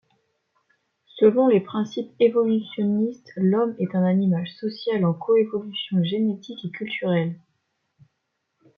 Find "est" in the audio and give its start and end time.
3.77-3.93